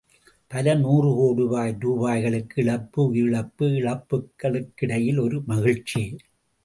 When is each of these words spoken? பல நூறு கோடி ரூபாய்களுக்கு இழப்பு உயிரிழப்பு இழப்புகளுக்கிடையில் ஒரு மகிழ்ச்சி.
பல 0.51 0.73
நூறு 0.75 1.09
கோடி 1.09 1.43
ரூபாய்களுக்கு 1.79 2.57
இழப்பு 2.63 3.13
உயிரிழப்பு 3.13 3.67
இழப்புகளுக்கிடையில் 3.79 5.19
ஒரு 5.19 5.39
மகிழ்ச்சி. 5.45 6.03